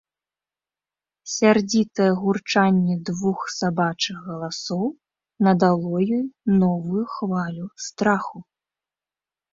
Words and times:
Сярдзітае 1.33 2.07
гурчанне 2.21 2.95
двух 3.11 3.39
сабачых 3.59 4.17
галасоў 4.29 4.83
надало 5.49 5.93
ёй 6.19 6.27
новую 6.65 7.03
хвалю 7.17 7.65
страху. 7.91 8.37